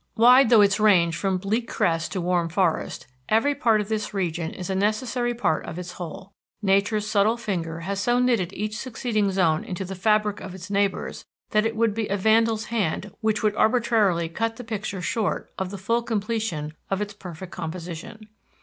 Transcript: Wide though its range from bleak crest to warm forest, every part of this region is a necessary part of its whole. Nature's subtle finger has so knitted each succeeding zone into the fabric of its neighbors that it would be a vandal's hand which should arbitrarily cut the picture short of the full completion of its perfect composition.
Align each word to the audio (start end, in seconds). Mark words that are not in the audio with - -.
Wide 0.15 0.49
though 0.49 0.61
its 0.61 0.79
range 0.79 1.15
from 1.15 1.37
bleak 1.37 1.69
crest 1.69 2.11
to 2.13 2.21
warm 2.21 2.49
forest, 2.49 3.05
every 3.29 3.53
part 3.53 3.79
of 3.81 3.87
this 3.87 4.15
region 4.15 4.49
is 4.51 4.67
a 4.67 4.73
necessary 4.73 5.35
part 5.35 5.63
of 5.67 5.77
its 5.77 5.91
whole. 5.91 6.31
Nature's 6.59 7.05
subtle 7.05 7.37
finger 7.37 7.81
has 7.81 7.99
so 7.99 8.17
knitted 8.17 8.51
each 8.53 8.75
succeeding 8.79 9.31
zone 9.31 9.63
into 9.63 9.85
the 9.85 9.93
fabric 9.93 10.39
of 10.41 10.55
its 10.55 10.71
neighbors 10.71 11.23
that 11.51 11.67
it 11.67 11.75
would 11.75 11.93
be 11.93 12.07
a 12.07 12.17
vandal's 12.17 12.65
hand 12.73 13.13
which 13.21 13.41
should 13.41 13.55
arbitrarily 13.55 14.27
cut 14.27 14.55
the 14.55 14.63
picture 14.63 15.03
short 15.03 15.51
of 15.59 15.69
the 15.69 15.77
full 15.77 16.01
completion 16.01 16.73
of 16.89 16.99
its 16.99 17.13
perfect 17.13 17.51
composition. 17.51 18.27